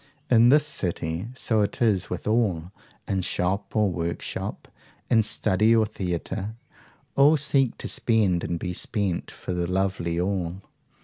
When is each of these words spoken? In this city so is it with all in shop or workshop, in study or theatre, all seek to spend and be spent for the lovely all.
In 0.31 0.49
this 0.49 0.65
city 0.65 1.27
so 1.35 1.61
is 1.61 2.05
it 2.05 2.09
with 2.09 2.25
all 2.25 2.71
in 3.07 3.21
shop 3.21 3.75
or 3.75 3.91
workshop, 3.91 4.67
in 5.11 5.21
study 5.21 5.75
or 5.75 5.85
theatre, 5.85 6.55
all 7.15 7.37
seek 7.37 7.77
to 7.77 7.87
spend 7.87 8.43
and 8.43 8.57
be 8.57 8.73
spent 8.73 9.29
for 9.29 9.53
the 9.53 9.67
lovely 9.71 10.19
all. 10.19 10.63